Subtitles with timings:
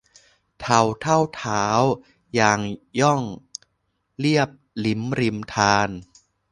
[0.59, 1.65] เทาเท่าเท้า
[2.39, 2.59] ยาง
[2.97, 3.21] หย้อง
[4.19, 4.49] เลียบ
[4.85, 5.89] ลิ้มริมธาร